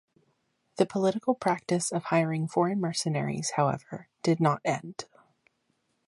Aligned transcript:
The 0.77 0.87
political 0.87 1.35
practice 1.35 1.91
of 1.91 2.05
hiring 2.05 2.47
foreign 2.47 2.81
mercenaries, 2.81 3.51
however, 3.51 4.07
did 4.23 4.39
not 4.39 4.59
end. 4.65 5.05